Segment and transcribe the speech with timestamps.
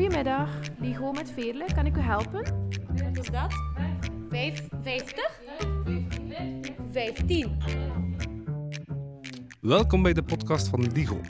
[0.00, 1.64] Goedemiddag, Ligo met Veerle.
[1.74, 2.42] Kan ik u helpen?
[2.88, 3.52] Wat is dat?
[4.28, 5.40] Vijf, vijftig?
[6.90, 7.56] Vijftien.
[9.60, 11.20] Welkom bij de podcast van Ligo.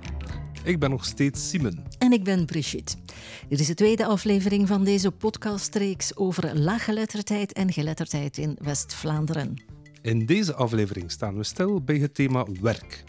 [0.65, 1.87] Ik ben nog steeds Simon.
[1.99, 2.97] En ik ben Brigitte.
[3.49, 9.63] Dit is de tweede aflevering van deze podcastreeks over laaggeletterdheid en geletterdheid in West-Vlaanderen.
[10.03, 13.05] In deze aflevering staan we stil bij het thema werk.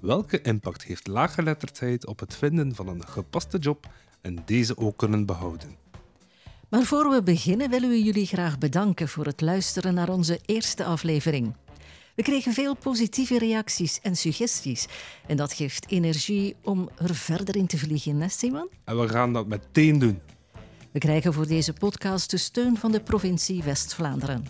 [0.00, 3.86] Welke impact heeft laaggeletterdheid op het vinden van een gepaste job
[4.24, 5.76] en deze ook kunnen behouden?
[6.68, 10.84] Maar voor we beginnen willen we jullie graag bedanken voor het luisteren naar onze eerste
[10.84, 11.54] aflevering.
[12.14, 14.86] We kregen veel positieve reacties en suggesties.
[15.26, 18.68] En dat geeft energie om er verder in te vliegen, hè Simon?
[18.84, 20.20] En we gaan dat meteen doen.
[20.92, 24.46] We krijgen voor deze podcast de steun van de provincie West-Vlaanderen.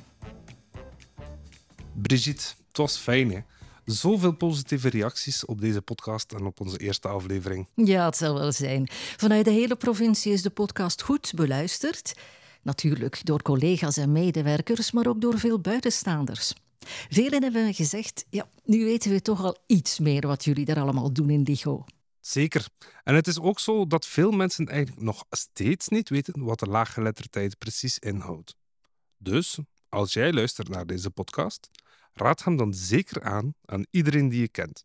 [1.92, 3.40] Brigitte, het was fijn hè?
[3.84, 7.68] Zoveel positieve reacties op deze podcast en op onze eerste aflevering.
[7.74, 8.88] Ja, het zal wel zijn.
[9.16, 12.14] Vanuit de hele provincie is de podcast goed beluisterd.
[12.62, 16.52] Natuurlijk door collega's en medewerkers, maar ook door veel buitenstaanders.
[17.08, 21.12] Velen hebben gezegd, ja, nu weten we toch al iets meer wat jullie daar allemaal
[21.12, 21.84] doen in Ligo.
[22.20, 22.68] Zeker.
[23.02, 26.66] En het is ook zo dat veel mensen eigenlijk nog steeds niet weten wat de
[26.66, 28.56] laaggeletterdheid precies inhoudt.
[29.18, 31.70] Dus, als jij luistert naar deze podcast,
[32.14, 34.84] raad hem dan zeker aan aan iedereen die je kent.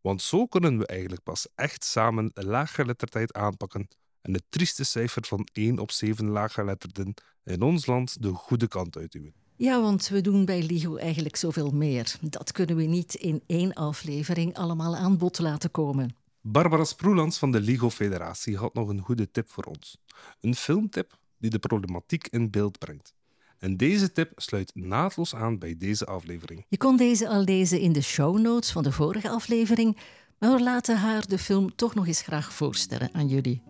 [0.00, 3.88] Want zo kunnen we eigenlijk pas echt samen laaggeletterdheid aanpakken
[4.22, 8.96] en het trieste cijfer van 1 op 7 laaggeletterden in ons land de goede kant
[8.96, 9.34] uitduwen.
[9.56, 12.16] Ja, want we doen bij LIGO eigenlijk zoveel meer.
[12.20, 16.16] Dat kunnen we niet in één aflevering allemaal aan bod laten komen.
[16.40, 19.98] Barbara Sproelands van de LIGO Federatie had nog een goede tip voor ons.
[20.40, 23.14] Een filmtip die de problematiek in beeld brengt.
[23.58, 26.64] En deze tip sluit naadloos aan bij deze aflevering.
[26.68, 29.96] Je kon deze al lezen in de show notes van de vorige aflevering,
[30.38, 33.62] maar we laten haar de film toch nog eens graag voorstellen aan jullie.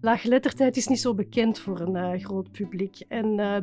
[0.00, 3.04] Laaggeletterdheid is niet zo bekend voor een uh, groot publiek.
[3.08, 3.56] En uh,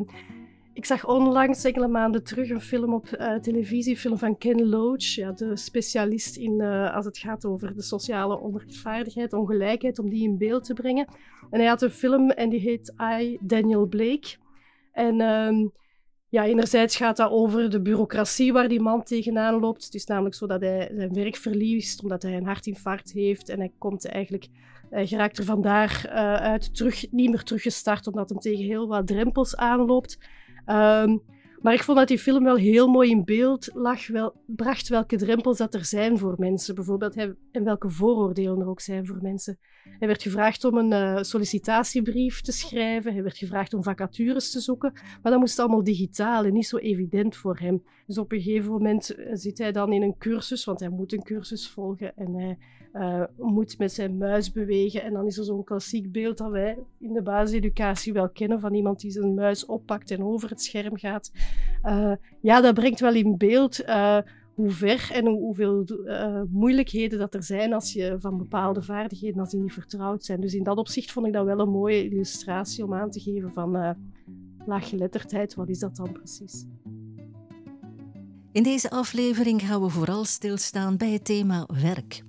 [0.74, 4.70] ik zag onlangs, enkele maanden terug, een film op uh, televisie, een film van Ken
[4.70, 10.24] Loach, ja, de specialist in, als het gaat over de sociale onrechtvaardigheid, ongelijkheid, om die
[10.24, 11.08] in beeld te brengen.
[11.50, 14.38] En hij had een film en die heet I, Daniel Blake.
[14.92, 15.70] En uh,
[16.30, 19.84] ja, enerzijds gaat dat over de bureaucratie waar die man tegenaan loopt.
[19.84, 23.50] Het is namelijk zo dat hij zijn werk verliest omdat hij een hartinfarct heeft.
[23.50, 24.48] En hij komt eigenlijk,
[24.90, 29.08] hij geraakt er vandaar uh, uit terug, niet meer teruggestart omdat hij tegen heel wat
[29.08, 30.18] drempels aanloopt.
[30.66, 31.24] Um,
[31.62, 35.16] maar ik vond dat die film wel heel mooi in beeld lag, wel, bracht welke
[35.16, 36.76] drempels dat er zijn voor mensen.
[36.76, 37.16] Bijvoorbeeld
[37.52, 39.60] en welke vooroordelen er ook zijn voor mensen.
[40.00, 43.14] Hij werd gevraagd om een uh, sollicitatiebrief te schrijven.
[43.14, 44.92] Hij werd gevraagd om vacatures te zoeken.
[44.94, 47.84] Maar dat moest allemaal digitaal en niet zo evident voor hem.
[48.08, 51.14] Dus op een gegeven moment eh, zit hij dan in een cursus, want hij moet
[51.14, 52.16] een cursus volgen.
[52.16, 52.58] En hij
[52.94, 55.04] uh, moet met zijn muis bewegen.
[55.04, 58.74] En dan is er zo'n klassiek beeld dat wij in de basiseducatie wel kennen van
[58.74, 61.32] iemand die zijn muis oppakt en over het scherm gaat.
[61.84, 64.18] Uh, ja, dat brengt wel in beeld uh,
[64.54, 65.86] hoe ver en hoeveel
[66.50, 70.42] moeilijkheden dat er zijn als je van bepaalde vaardigheden als die niet vertrouwd zijn.
[70.42, 73.54] Dus in dat opzicht vond ik dat wel een mooie illustratie om aan te geven
[73.54, 73.96] van
[74.66, 75.56] laaggeletterdheid.
[75.56, 76.66] Wat is dat dan precies?
[78.52, 82.24] In deze aflevering gaan we vooral stilstaan bij het thema werk.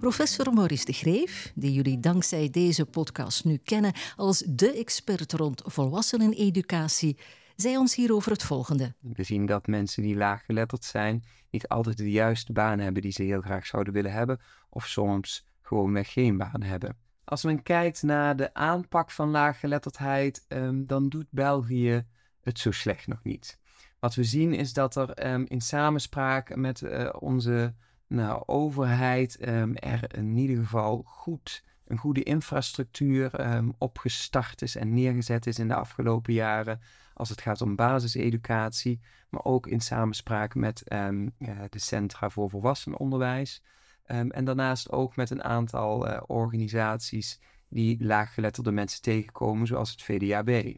[0.00, 5.62] Professor Maurice de Greef, die jullie dankzij deze podcast nu kennen als de expert rond
[5.64, 7.18] volwasseneneducatie,
[7.56, 8.94] zei ons hierover het volgende.
[9.00, 13.22] We zien dat mensen die laaggeletterd zijn niet altijd de juiste baan hebben die ze
[13.22, 16.96] heel graag zouden willen hebben, of soms gewoonweg geen baan hebben.
[17.24, 22.06] Als men kijkt naar de aanpak van laaggeletterdheid, um, dan doet België
[22.40, 23.58] het zo slecht nog niet.
[23.98, 27.74] Wat we zien is dat er um, in samenspraak met uh, onze
[28.10, 34.94] nou, overheid um, er in ieder geval goed, een goede infrastructuur um, opgestart is en
[34.94, 36.80] neergezet is in de afgelopen jaren.
[37.14, 42.50] Als het gaat om basiseducatie, maar ook in samenspraak met um, uh, de Centra voor
[42.50, 43.62] Volwassenenonderwijs.
[44.04, 50.76] en daarnaast ook met een aantal uh, organisaties die laaggeletterde mensen tegenkomen, zoals het VDAB.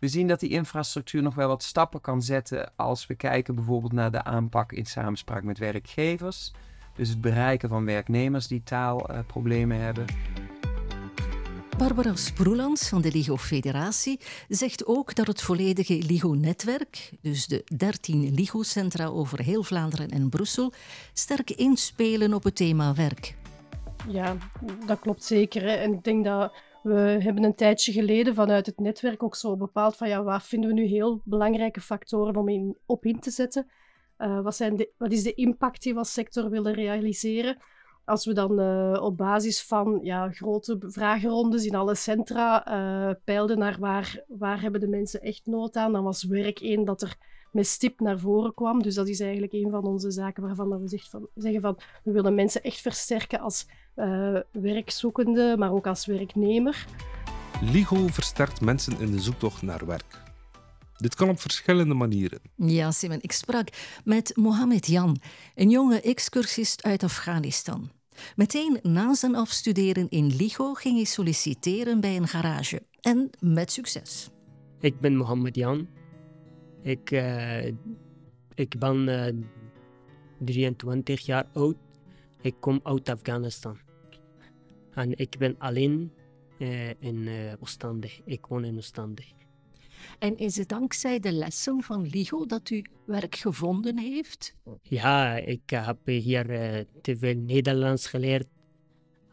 [0.00, 3.92] We zien dat die infrastructuur nog wel wat stappen kan zetten als we kijken bijvoorbeeld
[3.92, 6.52] naar de aanpak in samenspraak met werkgevers.
[6.94, 10.04] Dus het bereiken van werknemers die taalproblemen uh, hebben.
[11.78, 18.34] Barbara Sproelands van de LIGO Federatie zegt ook dat het volledige LIGO-netwerk, dus de 13
[18.34, 20.72] LIGO-centra over heel Vlaanderen en Brussel,
[21.12, 23.36] sterk inspelen op het thema werk.
[24.08, 24.36] Ja,
[24.86, 25.66] dat klopt zeker.
[25.66, 26.52] En ik denk dat
[26.82, 30.68] we hebben een tijdje geleden vanuit het netwerk ook zo bepaald van ja, wat vinden
[30.68, 33.70] we nu heel belangrijke factoren om in, op in te zetten.
[34.18, 37.58] Uh, wat, zijn de, wat is de impact die we als sector willen realiseren?
[38.10, 43.58] als we dan uh, op basis van ja, grote vragenrondes in alle centra uh, peilden
[43.58, 47.16] naar waar, waar hebben de mensen echt nood aan, dan was werk één dat er
[47.52, 48.82] met stip naar voren kwam.
[48.82, 52.12] Dus dat is eigenlijk een van onze zaken waarvan we zegt van, zeggen van we
[52.12, 53.66] willen mensen echt versterken als
[54.00, 56.86] uh, werkzoekende, maar ook als werknemer.
[57.72, 60.22] LIGO versterkt mensen in de zoektocht naar werk.
[60.96, 62.40] Dit kan op verschillende manieren.
[62.54, 63.68] Ja, Simon, ik sprak
[64.04, 65.16] met Mohammed Jan,
[65.54, 67.90] een jonge excursist uit Afghanistan.
[68.36, 72.82] Meteen na zijn afstuderen in LIGO ging hij solliciteren bij een garage.
[73.00, 74.30] En met succes.
[74.80, 75.88] Ik ben Mohammed Jan.
[76.82, 77.66] Ik, uh,
[78.54, 79.34] ik ben uh, eh,
[80.38, 81.76] 23 jaar oud.
[82.40, 83.78] Ik kom uit Afghanistan.
[84.94, 86.12] En ik ben alleen
[86.58, 87.28] uh, in
[87.60, 88.10] Oostende.
[88.24, 89.22] Ik woon in Oostende.
[90.18, 94.56] En is het dankzij de lessen van LIGO dat u werk gevonden heeft?
[94.82, 96.46] Ja, ik heb hier
[97.02, 98.46] te veel Nederlands geleerd.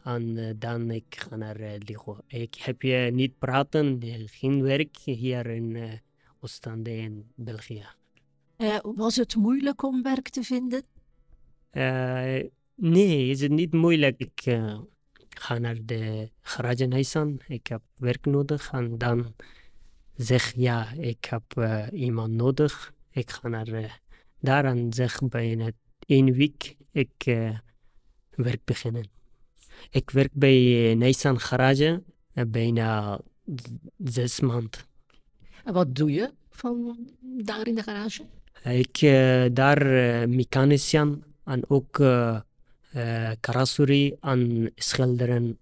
[0.04, 2.18] En dan ik ga naar LIGO.
[2.26, 6.00] Ik heb je niet praten, geen werk hier in
[6.40, 7.86] Oostende in België.
[8.82, 10.82] Was het moeilijk om werk te vinden?
[12.74, 14.18] Nee, is het niet moeilijk.
[14.20, 14.58] Ik
[15.40, 17.40] ga naar de garage Nissan.
[17.46, 18.70] Ik heb werk nodig.
[18.72, 19.34] En dan
[20.16, 21.42] zeg ja, ik heb
[21.92, 22.92] iemand nodig.
[23.10, 24.00] Ik ga naar
[24.40, 25.70] daar en zeg bijna
[26.06, 27.24] één week ik
[28.30, 29.08] werk beginnen.
[29.90, 32.02] Ik werk bij Nissan garage
[32.48, 33.20] bijna
[34.04, 34.80] zes maanden.
[35.64, 38.26] En wat doe je van daar in de garage?
[38.64, 38.98] Ik
[39.54, 39.84] daar
[40.28, 41.98] mechanicien en ook
[42.94, 45.58] uh, carrosserie en schilderen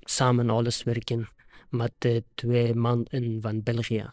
[0.00, 1.28] samen alles werken
[1.70, 4.12] met de twee mannen van België.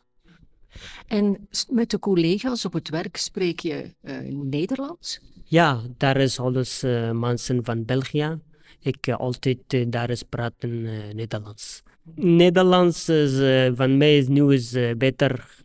[1.07, 3.93] En met de collega's op het werk spreek je
[4.29, 5.19] Nederlands?
[5.43, 6.81] Ja, daar is alles
[7.13, 8.39] mensen van België.
[8.79, 10.81] Ik altijd daar is praten
[11.15, 11.83] Nederlands.
[12.15, 13.33] Nederlands is,
[13.75, 15.61] van mij is nu is beter.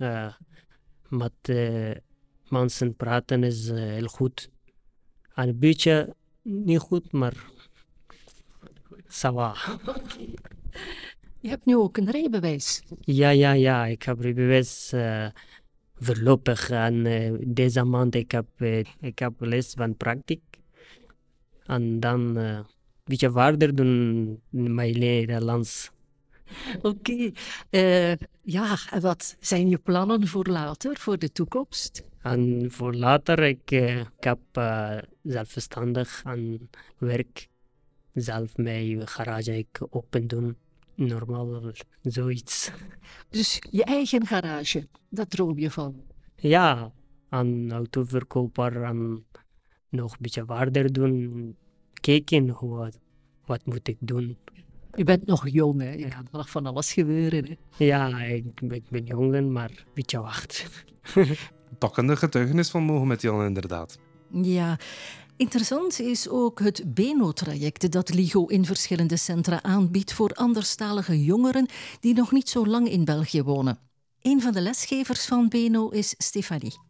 [1.09, 1.33] Met
[2.49, 4.51] mensen praten is heel goed.
[5.35, 7.51] een beetje niet goed, maar
[9.07, 9.55] sawa.
[11.41, 12.83] Je hebt nu ook een rijbewijs.
[13.01, 13.87] Ja, ja, ja.
[13.87, 14.93] Ik heb rijbewijs
[15.95, 16.71] voorlopig.
[16.71, 17.03] En
[17.47, 18.47] deze maand ik heb
[19.01, 20.41] ik heb les van praktijk.
[21.65, 22.67] En dan een
[23.05, 25.91] beetje verder doen mijn Nederlands.
[26.83, 27.33] Oké.
[27.71, 28.19] Okay.
[28.51, 32.05] Ja, en wat zijn je plannen voor later, voor de toekomst?
[32.23, 36.69] En voor later, ik, ik heb uh, zelfstandig aan
[36.99, 37.49] werk.
[38.15, 40.57] Zelf mijn garage ik open doen.
[40.95, 42.71] Normaal zoiets.
[43.29, 46.03] Dus je eigen garage, dat droom je van?
[46.37, 46.93] Ja,
[47.29, 49.25] aan autoverkoper en
[49.89, 51.57] nog een beetje waarder doen.
[52.01, 52.93] Kijken hoe,
[53.47, 54.37] wat moet ik doen.
[54.95, 55.93] Je bent nog jong, hè?
[55.93, 57.45] Je kan nog van alles gebeuren.
[57.45, 57.85] Hè?
[57.85, 60.67] Ja, ik, ik ben jong, maar een beetje wacht.
[61.79, 63.99] Pakkende getuigenis van Mohamed Jan, inderdaad.
[64.33, 64.79] Ja.
[65.37, 71.69] Interessant is ook het Beno-traject dat LIGO in verschillende centra aanbiedt voor anderstalige jongeren
[72.01, 73.79] die nog niet zo lang in België wonen.
[74.23, 76.89] Een van de lesgevers van Beno is Stefanie.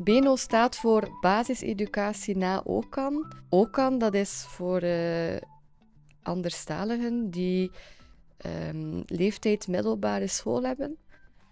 [0.00, 3.32] BENO staat voor Basiseducatie na OCAN.
[3.48, 5.36] OCAN, dat is voor uh,
[6.24, 7.70] anderstaligen die
[8.70, 10.96] um, leeftijd middelbare school hebben.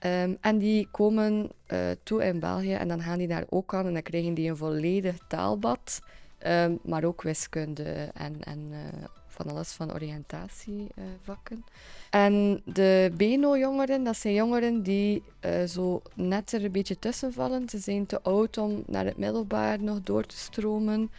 [0.06, 3.92] Um, en die komen uh, toe in België en dan gaan die naar OCAN en
[3.92, 6.00] dan krijgen die een volledig taalbad,
[6.46, 8.78] um, maar ook wiskunde en, en uh,
[9.26, 11.56] van alles van oriëntatievakken.
[11.56, 15.23] Uh, en de BENO-jongeren, dat zijn jongeren die
[15.66, 17.68] zo net er een beetje tussen vallen.
[17.68, 21.11] Ze zijn te oud om naar het middelbaar nog door te stromen.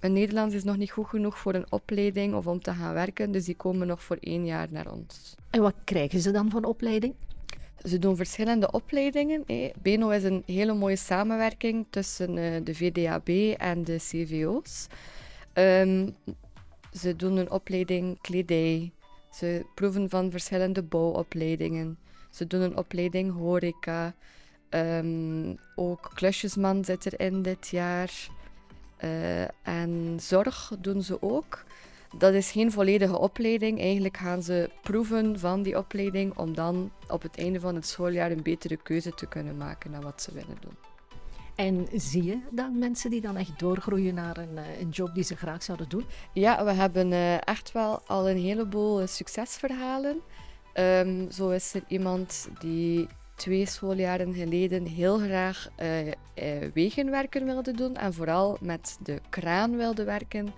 [0.00, 3.32] Hun Nederlands is nog niet goed genoeg voor een opleiding of om te gaan werken,
[3.32, 5.34] dus die komen nog voor één jaar naar ons.
[5.50, 7.14] En wat krijgen ze dan van opleiding?
[7.82, 9.44] Ze doen verschillende opleidingen.
[9.82, 13.28] Beno is een hele mooie samenwerking tussen uh, de VDAB
[13.58, 14.86] en de CVO's.
[15.54, 16.16] Um,
[16.92, 18.92] ze doen een opleiding kledij.
[19.30, 21.98] Ze proeven van verschillende bouwopleidingen.
[22.30, 24.14] Ze doen een opleiding horeca.
[24.70, 28.28] Um, ook klusjesman zit erin dit jaar.
[29.04, 31.64] Uh, en zorg doen ze ook.
[32.16, 33.80] Dat is geen volledige opleiding.
[33.80, 38.30] Eigenlijk gaan ze proeven van die opleiding om dan op het einde van het schooljaar
[38.30, 40.74] een betere keuze te kunnen maken naar wat ze willen doen.
[41.54, 45.24] En zie je dan mensen die dan echt doorgroeien naar een, eh, een job die
[45.24, 46.04] ze graag zouden doen?
[46.32, 50.20] Ja, we hebben uh, echt wel al een heleboel succesverhalen.
[50.74, 53.08] Um, zo is er iemand die
[53.40, 56.12] twee schooljaren geleden heel graag uh, uh,
[56.74, 60.52] wegenwerken wilde doen en vooral met de kraan wilde werken.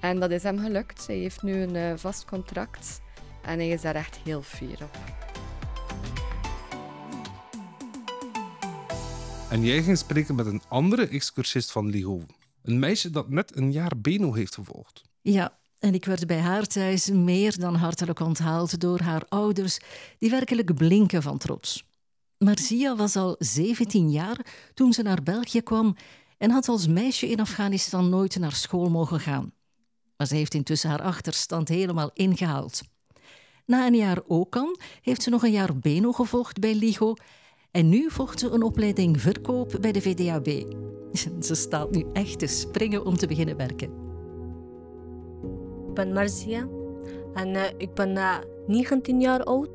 [0.00, 1.06] En dat is hem gelukt.
[1.06, 3.00] Hij heeft nu een eh, vast contract
[3.42, 4.98] en hij is daar echt heel fier op.
[9.50, 12.20] En jij ging spreken met een andere excursist van LIGO.
[12.62, 15.02] Een meisje dat net een jaar Beno heeft gevolgd.
[15.20, 19.78] Ja, en ik werd bij haar thuis meer dan hartelijk onthaald door haar ouders,
[20.18, 21.87] die werkelijk blinken van trots.
[22.38, 25.96] Marzia was al 17 jaar toen ze naar België kwam
[26.36, 29.52] en had als meisje in Afghanistan nooit naar school mogen gaan.
[30.16, 32.82] Maar ze heeft intussen haar achterstand helemaal ingehaald.
[33.66, 37.14] Na een jaar OKAN heeft ze nog een jaar Beno gevolgd bij LIGO
[37.70, 40.48] en nu volgt ze een opleiding verkoop bij de VDAB.
[41.46, 43.90] Ze staat nu echt te springen om te beginnen werken.
[45.88, 46.68] Ik ben Marzia
[47.34, 49.68] en uh, ik ben uh, 19 jaar oud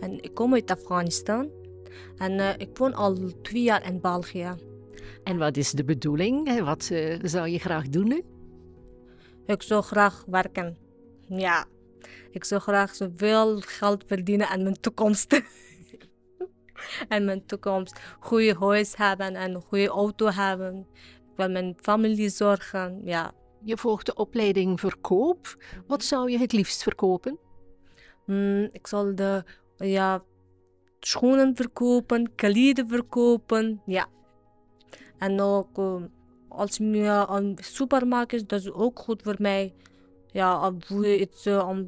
[0.00, 1.57] en ik kom uit Afghanistan.
[2.16, 4.54] En uh, ik woon al twee jaar in België.
[5.24, 6.60] En wat is de bedoeling?
[6.60, 6.84] Wat
[7.22, 8.22] zou je graag doen nu?
[9.46, 10.76] Ik zou graag werken.
[11.28, 11.66] Ja,
[12.30, 15.32] ik zou graag zoveel geld verdienen aan mijn toekomst.
[17.08, 18.00] en mijn toekomst.
[18.20, 20.86] Goede huis hebben en een goede auto hebben.
[21.30, 23.32] Ik wil mijn familie zorgen, ja.
[23.64, 25.56] Je volgt de opleiding verkoop.
[25.86, 27.38] Wat zou je het liefst verkopen?
[28.26, 29.44] Mm, ik zal de
[29.76, 30.22] ja,
[31.00, 34.06] schoenen verkopen, kleden verkopen, ja.
[35.18, 36.02] En ook uh,
[36.48, 39.74] als je een supermarkt is, dat is ook goed voor mij.
[40.32, 41.84] Ja, om iets om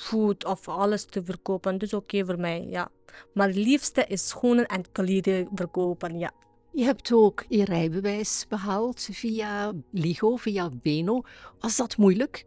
[0.00, 2.90] food of alles te verkopen, dat is oké okay voor mij, ja.
[3.34, 6.32] Maar het liefste is schoenen en kleden verkopen, ja.
[6.74, 11.22] Je hebt ook je rijbewijs behaald via LIGO, via Beno.
[11.58, 12.46] Was dat moeilijk?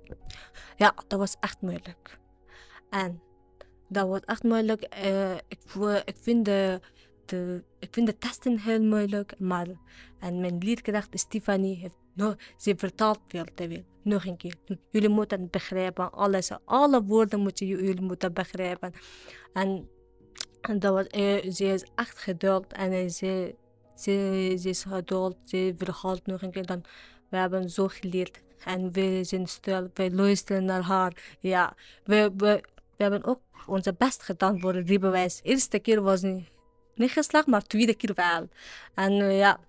[0.77, 2.19] Ja, dat was echt moeilijk.
[2.89, 3.21] En
[3.87, 4.95] dat was echt moeilijk.
[5.05, 5.59] Uh, ik,
[6.05, 6.79] ik, vind de,
[7.25, 9.39] de, ik vind de testen heel moeilijk.
[9.39, 9.67] Maar,
[10.19, 13.83] en mijn leerkracht Stefanie heeft nog, ze vertaalt veel te veel.
[14.03, 14.55] Nog een keer.
[14.91, 16.11] Jullie moeten begrijpen.
[16.11, 18.93] Alles, alle woorden moeten jullie moeten begrijpen.
[19.53, 19.89] En,
[20.79, 22.73] dat was, uh, ze is echt geduld.
[22.73, 23.55] En ze,
[23.95, 25.37] ze, ze is geduld.
[25.43, 26.65] Ze verhaalt nog een keer.
[26.65, 26.83] Dan,
[27.29, 28.43] we hebben zo geleerd.
[28.63, 29.89] En we zijn stil.
[29.93, 31.37] We luisteren naar haar.
[31.39, 32.63] Ja, we, we,
[32.97, 35.41] we hebben ook onze best gedaan voor het rijbewijs.
[35.41, 36.47] De eerste keer was niet,
[36.95, 38.47] niet geslaagd, maar de tweede keer wel.
[38.93, 39.59] En uh, ja,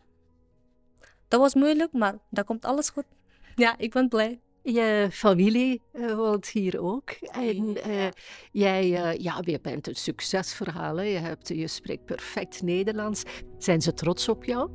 [1.29, 3.05] dat was moeilijk, maar dat komt alles goed.
[3.55, 4.41] Ja, ik ben blij.
[4.63, 7.11] Je familie uh, woont hier ook.
[7.11, 8.07] En uh,
[8.53, 10.97] jij ja, je bent een succesverhaal.
[10.97, 11.03] Hè?
[11.03, 13.23] Je, hebt, je spreekt perfect Nederlands.
[13.59, 14.71] Zijn ze trots op jou?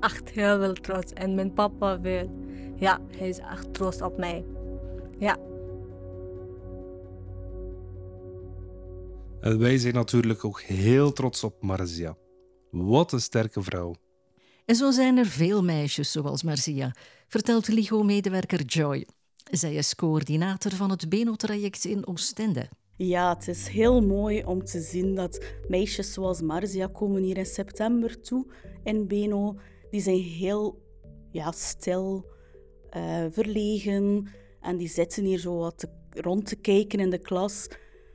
[0.00, 1.12] Echt heel veel trots.
[1.12, 2.30] En mijn papa wil.
[2.76, 4.44] Ja, hij is echt trots op mij.
[5.18, 5.36] Ja.
[9.44, 12.16] En wij zijn natuurlijk ook heel trots op Marzia.
[12.70, 13.94] Wat een sterke vrouw.
[14.64, 16.94] En zo zijn er veel meisjes zoals Marzia,
[17.28, 19.06] vertelt LIGO-medewerker Joy.
[19.50, 22.68] Zij is coördinator van het Beno-traject in Oostende.
[22.96, 27.46] Ja, het is heel mooi om te zien dat meisjes zoals Marzia komen hier in
[27.46, 28.46] september toe
[28.84, 29.58] in Beno.
[29.90, 30.82] Die zijn heel
[31.30, 32.26] ja, stil,
[32.96, 34.28] uh, verlegen
[34.60, 37.68] en die zitten hier zo wat te, rond te kijken in de klas.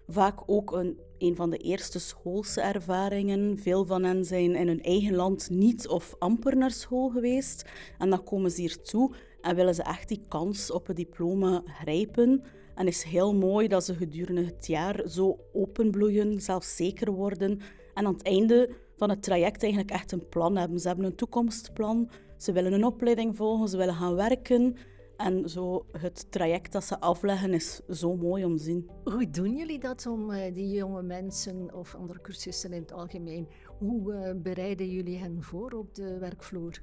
[0.08, 3.58] Vaak ook een een van de eerste schoolse ervaringen.
[3.58, 7.70] Veel van hen zijn in hun eigen land niet of amper naar school geweest.
[7.98, 9.12] En dan komen ze hier toe
[9.42, 12.44] en willen ze echt die kans op het diploma grijpen.
[12.76, 17.60] En het is heel mooi dat ze gedurende het jaar zo openbloeien, zelfzeker worden.
[17.94, 20.80] En aan het einde van het traject eigenlijk echt een plan hebben.
[20.80, 24.76] Ze hebben een toekomstplan, ze willen een opleiding volgen, ze willen gaan werken.
[25.20, 28.90] En zo het traject dat ze afleggen is zo mooi om te zien.
[29.04, 33.48] Hoe doen jullie dat om uh, die jonge mensen of andere cursisten in het algemeen,
[33.80, 36.82] hoe uh, bereiden jullie hen voor op de werkvloer?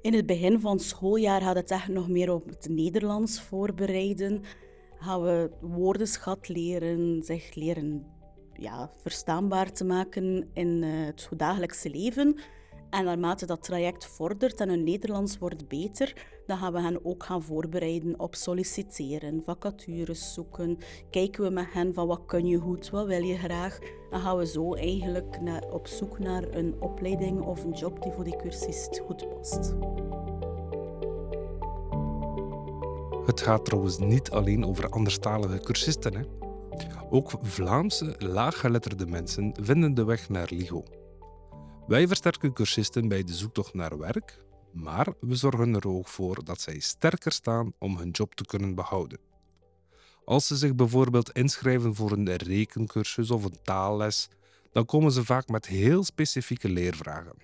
[0.00, 4.40] In het begin van het schooljaar gaat het echt nog meer op het Nederlands voorbereiden.
[4.96, 8.06] Gaan we woordenschat leren, zich leren
[8.52, 12.38] ja, verstaanbaar te maken in uh, het dagelijkse leven.
[12.92, 17.24] En naarmate dat traject vordert en hun Nederlands wordt beter, dan gaan we hen ook
[17.24, 20.78] gaan voorbereiden op solliciteren, vacatures zoeken.
[21.10, 23.78] Kijken we met hen van wat kun je goed, wat wil je graag.
[24.10, 28.12] Dan gaan we zo eigenlijk naar, op zoek naar een opleiding of een job die
[28.12, 29.74] voor die cursist goed past.
[33.26, 36.14] Het gaat trouwens niet alleen over anderstalige cursisten.
[36.14, 36.22] Hè?
[37.10, 40.82] Ook Vlaamse laaggeletterde mensen vinden de weg naar LIGO.
[41.92, 46.60] Wij versterken cursisten bij de zoektocht naar werk, maar we zorgen er ook voor dat
[46.60, 49.18] zij sterker staan om hun job te kunnen behouden.
[50.24, 54.28] Als ze zich bijvoorbeeld inschrijven voor een rekencursus of een taalles,
[54.70, 57.36] dan komen ze vaak met heel specifieke leervragen.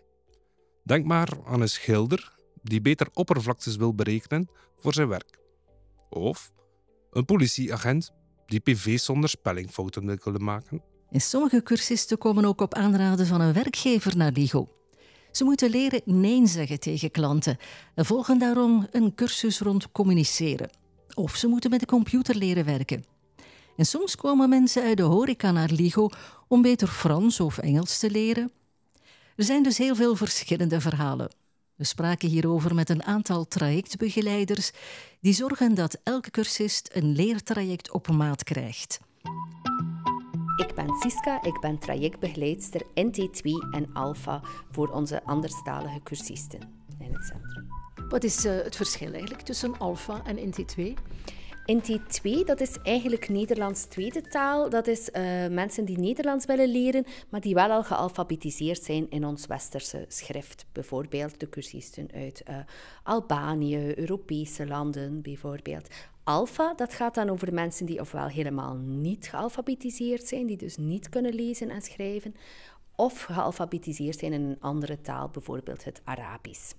[0.84, 5.38] Denk maar aan een schilder die beter oppervlaktes wil berekenen voor zijn werk.
[6.08, 6.52] Of
[7.10, 8.12] een politieagent
[8.46, 10.82] die PV zonder spellingfouten wil kunnen maken.
[11.10, 14.68] En sommige cursisten komen ook op aanraden van een werkgever naar LIGO.
[15.30, 17.56] Ze moeten leren nee zeggen tegen klanten
[17.94, 20.70] en volgen daarom een cursus rond communiceren.
[21.14, 23.04] Of ze moeten met de computer leren werken.
[23.76, 26.08] En soms komen mensen uit de horeca naar LIGO
[26.48, 28.52] om beter Frans of Engels te leren.
[29.36, 31.34] Er zijn dus heel veel verschillende verhalen.
[31.74, 34.70] We spraken hierover met een aantal trajectbegeleiders
[35.20, 38.98] die zorgen dat elke cursist een leertraject op maat krijgt.
[40.58, 46.60] Ik ben Siska, ik ben trajectbegeleidster NT2 en Alpha voor onze anderstalige cursisten
[46.98, 47.66] in het centrum.
[48.08, 50.82] Wat is uh, het verschil eigenlijk tussen Alpha en NT2?
[51.72, 54.70] NT2, dat is eigenlijk Nederlands tweede taal.
[54.70, 59.24] Dat is uh, mensen die Nederlands willen leren, maar die wel al gealfabetiseerd zijn in
[59.24, 60.66] ons westerse schrift.
[60.72, 62.56] Bijvoorbeeld de cursisten uit uh,
[63.02, 65.88] Albanië, Europese landen bijvoorbeeld.
[66.28, 71.08] Alpha, dat gaat dan over mensen die ofwel helemaal niet gealfabetiseerd zijn, die dus niet
[71.08, 72.35] kunnen lezen en schrijven,
[72.97, 76.73] of gealfabetiseerd zijn in een andere taal, bijvoorbeeld het Arabisch.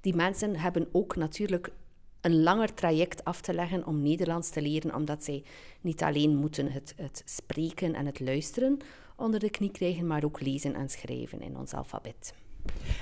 [0.00, 1.72] Die mensen hebben ook natuurlijk
[2.20, 5.44] een langer traject af te leggen om Nederlands te leren, omdat zij
[5.80, 8.78] niet alleen moeten het, het spreken en het luisteren
[9.16, 12.43] onder de knie krijgen, maar ook lezen en schrijven in ons alfabet.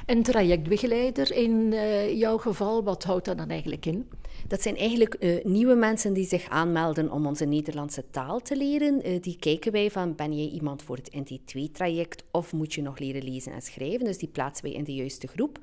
[0.06, 4.08] En trajectbegeleider in uh, jouw geval, wat houdt dat dan eigenlijk in?
[4.48, 9.08] Dat zijn eigenlijk uh, nieuwe mensen die zich aanmelden om onze Nederlandse taal te leren.
[9.08, 12.98] Uh, die kijken wij van, ben jij iemand voor het NT2-traject of moet je nog
[12.98, 14.04] leren lezen en schrijven?
[14.04, 15.58] Dus die plaatsen wij in de juiste groep.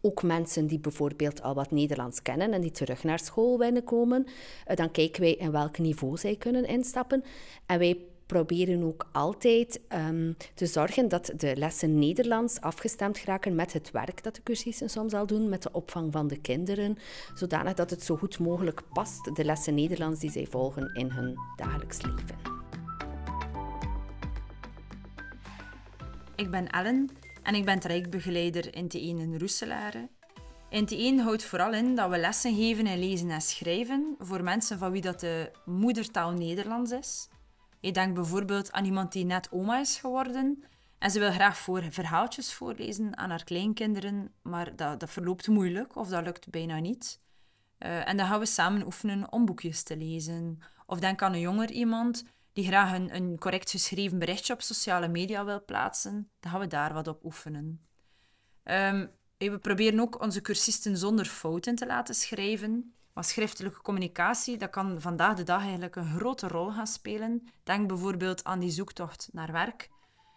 [0.00, 4.26] Ook mensen die bijvoorbeeld al wat Nederlands kennen en die terug naar school willen komen.
[4.74, 7.24] dan kijken wij in welk niveau zij kunnen instappen.
[7.66, 7.98] En wij
[8.32, 14.22] proberen ook altijd um, te zorgen dat de lessen Nederlands afgestemd geraken met het werk
[14.22, 16.98] dat de cursisten soms al doen, met de opvang van de kinderen,
[17.34, 21.36] zodanig dat het zo goed mogelijk past, de lessen Nederlands die zij volgen in hun
[21.56, 22.36] dagelijks leven.
[26.36, 27.10] Ik ben Ellen
[27.42, 30.08] en ik ben trajectbegeleider in T1 in Roeselare.
[30.70, 34.78] In T1 houdt vooral in dat we lessen geven in lezen en schrijven voor mensen
[34.78, 37.28] van wie dat de moedertaal Nederlands is.
[37.82, 40.64] Ik denk bijvoorbeeld aan iemand die net oma is geworden
[40.98, 45.96] en ze wil graag voor verhaaltjes voorlezen aan haar kleinkinderen, maar dat, dat verloopt moeilijk
[45.96, 47.20] of dat lukt bijna niet.
[47.78, 50.58] Uh, en dan gaan we samen oefenen om boekjes te lezen.
[50.86, 55.44] Of denk aan een jonger iemand die graag een, correct geschreven berichtje op sociale media
[55.44, 56.30] wil plaatsen.
[56.40, 57.86] Dan gaan we daar wat op oefenen.
[58.64, 62.94] Um, we proberen ook onze cursisten zonder fouten te laten schrijven.
[63.12, 67.48] Maar schriftelijke communicatie, dat kan vandaag de dag eigenlijk een grote rol gaan spelen.
[67.62, 69.90] Denk bijvoorbeeld aan die zoektocht naar werk.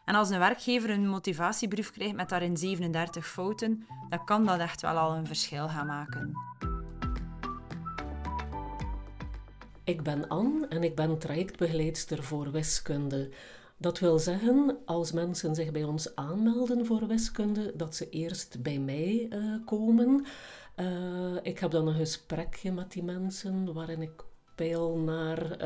[0.05, 4.81] En als een werkgever een motivatiebrief krijgt met daarin 37 fouten, dan kan dat echt
[4.81, 6.33] wel al een verschil gaan maken.
[9.83, 13.29] Ik ben Anne en ik ben trajectbegeleidster voor wiskunde.
[13.77, 18.79] Dat wil zeggen, als mensen zich bij ons aanmelden voor wiskunde, dat ze eerst bij
[18.79, 20.25] mij uh, komen.
[20.75, 24.23] Uh, ik heb dan een gesprekje met die mensen waarin ik
[24.55, 25.63] peil naar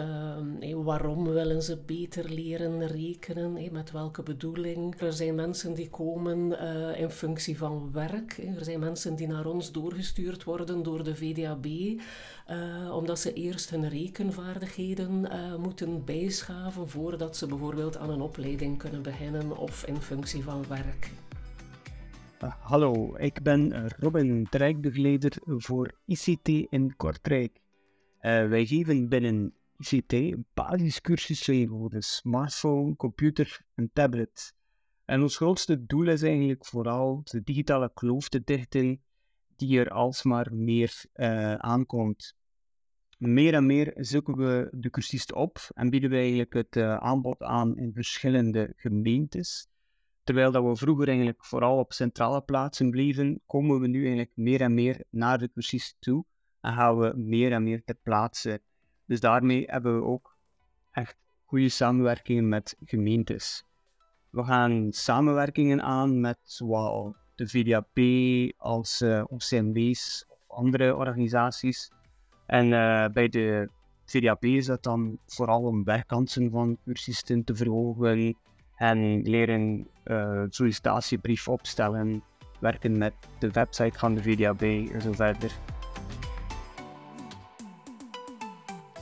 [0.62, 5.02] uh, waarom willen ze beter leren rekenen, hey, met welke bedoeling.
[5.02, 8.38] Er zijn mensen die komen uh, in functie van werk.
[8.58, 13.70] Er zijn mensen die naar ons doorgestuurd worden door de VDAB, uh, omdat ze eerst
[13.70, 15.28] hun rekenvaardigheden
[15.60, 21.12] moeten bijschaven voordat ze bijvoorbeeld aan een opleiding kunnen beginnen of in functie van werk.
[22.48, 27.62] Hallo, ik ben uh, Robin, trajectbegeleider voor ICT in Kortrijk.
[28.22, 34.54] Uh, wij geven binnen ICT basiscursussen voor de smartphone, computer en tablet.
[35.06, 39.02] En ons grootste doel is eigenlijk vooral de digitale kloof te dichten
[39.56, 41.06] die er alsmaar meer
[41.58, 42.36] aankomt.
[43.18, 47.78] Meer en meer zoeken we de cursisten op en bieden we eigenlijk het aanbod aan
[47.78, 49.68] in verschillende gemeentes.
[50.30, 54.62] Terwijl dat we vroeger eigenlijk vooral op centrale plaatsen bleven, komen we nu eigenlijk meer
[54.62, 56.26] en meer naar de cursisten toe
[56.62, 58.62] en gaan we meer en meer ter plaatse.
[59.06, 60.38] Dus daarmee hebben we ook
[60.92, 63.64] echt goede samenwerkingen met gemeentes.
[64.30, 68.00] We gaan samenwerkingen aan met zowel de VDAP
[68.58, 71.92] als uh, OCMW's of andere organisaties.
[72.46, 73.70] En uh, bij de
[74.06, 78.38] VDAP is dat dan vooral om werkkansen van cursisten te verhogen,
[78.80, 82.24] en leren uh, sollicitatiebrief opstellen,
[82.60, 85.52] werken met de website van de VDAB en zo verder.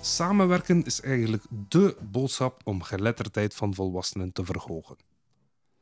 [0.01, 4.97] Samenwerken is eigenlijk dé boodschap om geletterdheid van volwassenen te verhogen.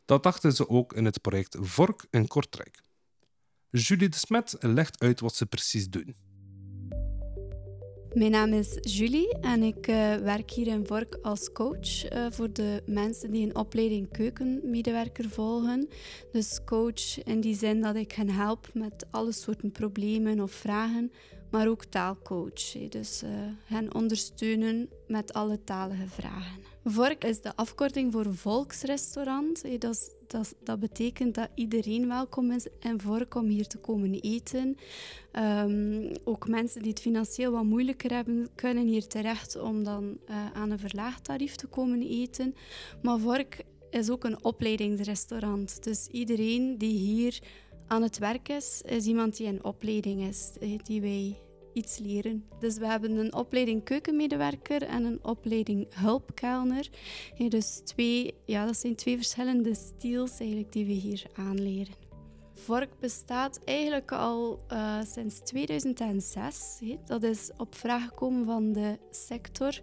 [0.06, 2.84] Dat dachten ze ook in het project Vork in Kortrijk.
[3.70, 6.16] Julie de Smet legt uit wat ze precies doen.
[8.16, 12.54] Mijn naam is Julie en ik uh, werk hier in Vork als coach uh, voor
[12.54, 15.90] de mensen die een opleiding keukenmedewerker volgen.
[16.32, 21.12] Dus coach in die zin dat ik hen help met alle soorten problemen of vragen,
[21.56, 22.90] maar ook taalcoach.
[22.90, 23.30] Dus uh,
[23.66, 26.62] hen ondersteunen met alle talige vragen.
[26.84, 29.82] Vork is de afkorting voor volksrestaurant.
[29.82, 34.78] Dat dat, dat, betekent dat iedereen welkom is en Vork om hier te komen eten.
[35.34, 40.52] Um, ook mensen die het financieel wat moeilijker hebben, kunnen hier terecht om dan uh,
[40.54, 42.56] aan een verlaagd tarief te komen eten.
[43.02, 45.84] Maar Vork is ook een opleidingsrestaurant.
[45.84, 47.40] Dus iedereen die hier
[47.88, 50.52] aan het werk is, is iemand die in opleiding is,
[50.84, 51.36] die wij
[51.76, 52.46] iets leren.
[52.60, 56.90] Dus we hebben een opleiding keukenmedewerker en een opleiding hulpkelner.
[57.48, 62.05] dus twee, ja, dat zijn twee verschillende stils eigenlijk die we hier aanleren.
[62.58, 66.80] Vork bestaat eigenlijk al uh, sinds 2006.
[67.06, 69.82] Dat is op vraag gekomen van de sector,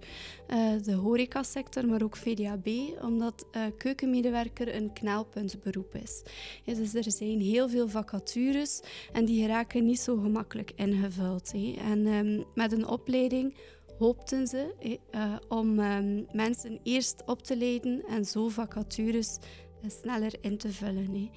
[0.48, 2.68] uh, de horecasector, maar ook VDAB,
[3.02, 6.22] omdat uh, keukenmedewerker een knelpuntberoep is.
[6.64, 8.80] Dus er zijn heel veel vacatures
[9.12, 11.52] en die raken niet zo gemakkelijk ingevuld.
[11.78, 13.54] En um, met een opleiding
[13.98, 14.74] hoopten ze
[15.48, 19.38] om um, mensen eerst op te leiden en zo vacatures
[19.86, 21.30] sneller in te vullen.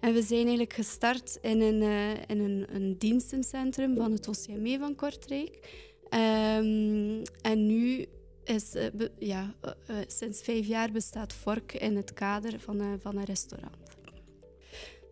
[0.00, 4.76] En we zijn eigenlijk gestart in een, uh, in een, een dienstencentrum van het OCME
[4.78, 5.86] van Kortrijk.
[6.10, 8.06] Um, en nu
[8.44, 13.24] is, be, ja, uh, sinds vijf jaar bestaat Vork in het kader van, van een
[13.24, 13.87] restaurant.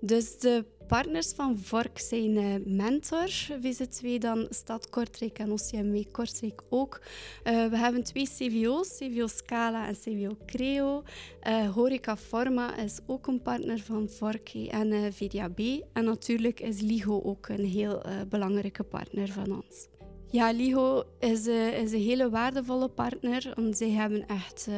[0.01, 3.31] Dus de partners van Vork zijn uh, Mentor,
[3.63, 7.01] VZ2 dan Stad Kortrijk en OCMW Kortrijk ook.
[7.45, 11.03] Uh, we hebben twee CVO's, CVO Scala en CVO Creo.
[11.49, 15.61] Uh, Horeca Forma is ook een partner van Vork en uh, VDAB.
[15.93, 19.89] En natuurlijk is LIGO ook een heel belangrijke partner van ons.
[20.31, 24.69] Ja, LIGO is, is, een hele waardevolle partner, want zij hebben echt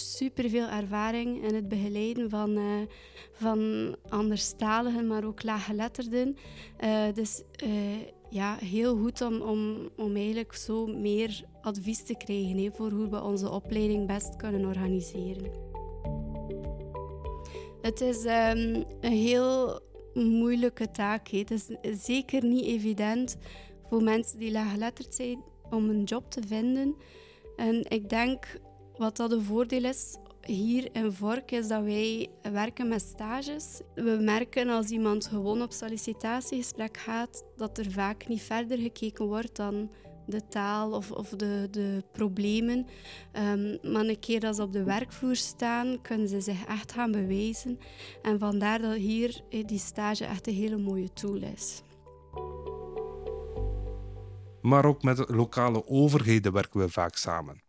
[0.00, 2.80] superveel ervaring in het begeleiden van, uh,
[3.32, 6.36] van anderstaligen, maar ook laaggeletterden.
[6.84, 7.70] Uh, dus uh,
[8.30, 13.08] ja, heel goed om, om, om eigenlijk zo meer advies te krijgen he, voor hoe
[13.08, 15.50] we onze opleiding best kunnen organiseren.
[17.82, 19.80] Het is um, een heel
[20.14, 21.28] moeilijke taak.
[21.28, 21.38] He.
[21.38, 21.66] Het is
[22.04, 23.36] zeker niet evident
[23.88, 26.96] voor mensen die laaggeletterd zijn om een job te vinden.
[27.56, 28.60] En ik denk
[29.00, 33.80] wat dat een voordeel is hier in Vork is dat wij werken met stages.
[33.94, 39.56] We merken als iemand gewoon op sollicitatiegesprek gaat, dat er vaak niet verder gekeken wordt
[39.56, 39.90] dan
[40.26, 42.86] de taal of, of de, de problemen.
[43.32, 47.12] Um, maar een keer dat ze op de werkvloer staan, kunnen ze zich echt gaan
[47.12, 47.78] bewijzen.
[48.22, 51.82] En vandaar dat hier eh, die stage echt een hele mooie tool is.
[54.60, 57.68] Maar ook met lokale overheden werken we vaak samen.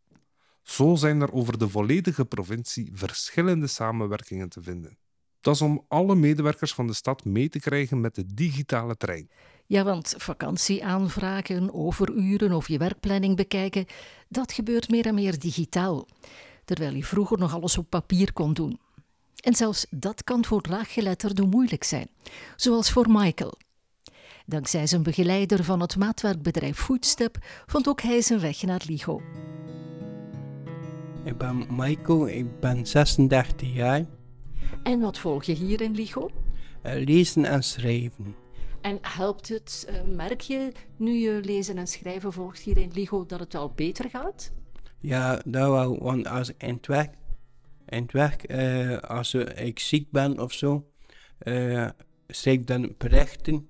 [0.64, 4.98] Zo zijn er over de volledige provincie verschillende samenwerkingen te vinden.
[5.42, 9.30] Dat is om alle medewerkers van de stad mee te krijgen met de digitale trein.
[9.66, 13.86] Ja, want vakantie aanvragen, overuren of je werkplanning bekijken,
[14.30, 16.08] dat gebeurt meer en meer digitaal.
[16.66, 18.80] Terwijl je vroeger nog alles op papier kon doen.
[19.36, 22.10] En zelfs dat kan voor laaggeletterden moeilijk zijn,
[22.56, 23.58] zoals voor Michael.
[24.46, 29.22] Dankzij zijn begeleider van het maatwerkbedrijf Foodstep vond ook hij zijn weg naar LIGO.
[31.24, 34.06] Ik ben Michael, ik ben 36 jaar.
[34.84, 36.30] En wat volg je hier in LIGO?
[36.86, 38.36] Uh, lezen en schrijven.
[38.82, 43.26] En helpt het, uh, merk je nu je lezen en schrijven volgt hier in LIGO,
[43.26, 44.52] dat het wel beter gaat?
[45.00, 47.14] Ja, dat wel, want als ik in het werk,
[47.88, 50.86] in het werk uh, als ik ziek ben of zo,
[52.28, 53.68] schrijf ik dan berichten.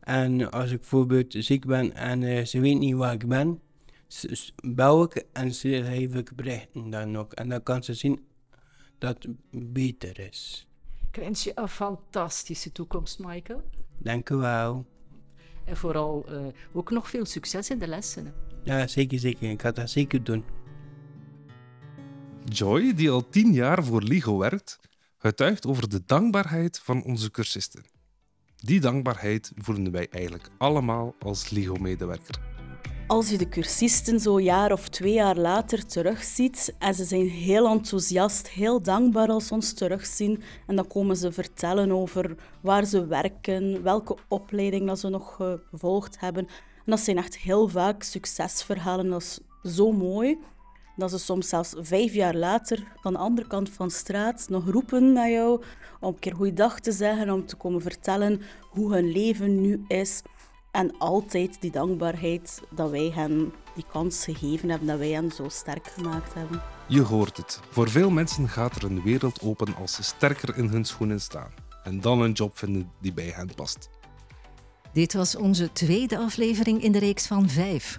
[0.00, 3.60] En als ik bijvoorbeeld ziek ben en ze weet niet waar ik ben,
[4.64, 7.32] bouw ik en schrijf ik berichten dan ook.
[7.32, 8.26] En dan kan ze zien
[8.98, 10.66] dat het beter is.
[11.10, 13.62] Ik wens je een fantastische toekomst, Michael.
[13.98, 14.86] Dank u wel.
[15.64, 18.34] En vooral uh, ook nog veel succes in de lessen.
[18.64, 19.50] Ja, zeker, zeker.
[19.50, 20.44] Ik ga dat zeker doen.
[22.44, 24.80] Joy, die al tien jaar voor LIGO werkt,
[25.18, 27.84] getuigt over de dankbaarheid van onze cursisten.
[28.56, 32.55] Die dankbaarheid voelen wij eigenlijk allemaal als LIGO-medewerker
[33.06, 37.68] als je de cursisten zo jaar of twee jaar later terugziet en ze zijn heel
[37.68, 43.06] enthousiast, heel dankbaar als ze ons terugzien en dan komen ze vertellen over waar ze
[43.06, 45.40] werken, welke opleiding dat ze nog
[45.70, 46.46] gevolgd hebben.
[46.46, 49.08] En dat zijn echt heel vaak succesverhalen.
[49.08, 49.38] Dat is
[49.74, 50.38] zo mooi
[50.96, 54.70] dat ze soms zelfs vijf jaar later van de andere kant van de straat nog
[54.70, 55.62] roepen naar jou
[56.00, 58.40] om een keer goeiedag te zeggen, om te komen vertellen
[58.70, 60.22] hoe hun leven nu is.
[60.76, 65.48] En altijd die dankbaarheid dat wij hen die kans gegeven hebben, dat wij hen zo
[65.48, 66.62] sterk gemaakt hebben.
[66.88, 67.60] Je hoort het.
[67.70, 71.50] Voor veel mensen gaat er een wereld open als ze sterker in hun schoenen staan.
[71.84, 73.88] En dan een job vinden die bij hen past.
[74.92, 77.98] Dit was onze tweede aflevering in de reeks van vijf.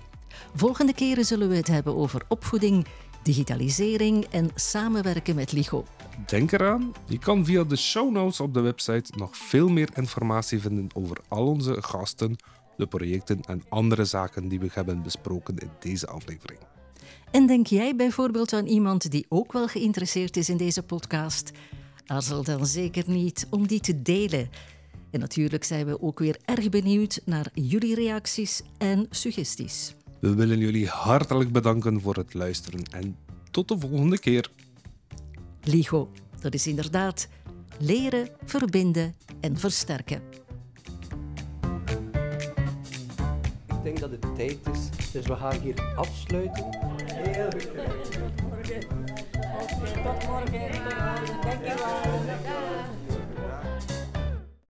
[0.56, 2.86] Volgende keren zullen we het hebben over opvoeding,
[3.24, 5.86] digitalisering en samenwerken met LIGO.
[6.26, 10.60] Denk eraan, je kan via de show notes op de website nog veel meer informatie
[10.60, 12.36] vinden over al onze gasten,
[12.78, 16.60] de projecten en andere zaken die we hebben besproken in deze aflevering.
[17.32, 21.52] En denk jij bijvoorbeeld aan iemand die ook wel geïnteresseerd is in deze podcast?
[22.06, 24.50] Aarzel dan zeker niet om die te delen.
[25.12, 29.96] En natuurlijk zijn we ook weer erg benieuwd naar jullie reacties en suggesties.
[30.20, 33.18] We willen jullie hartelijk bedanken voor het luisteren en
[33.52, 34.52] tot de volgende keer.
[35.64, 36.12] LIGO,
[36.42, 37.28] dat is inderdaad
[37.80, 40.22] leren, verbinden en versterken.
[43.88, 46.66] Denk dat het tijd is, dus we gaan hier afsluiten.
[47.14, 47.62] Heel goed.
[47.62, 48.80] Tot morgen.
[48.80, 50.04] Tot morgen.
[50.04, 50.72] Tot morgen.
[51.42, 53.07] Dankjewel.